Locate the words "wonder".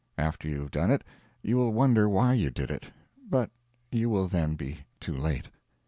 1.73-2.09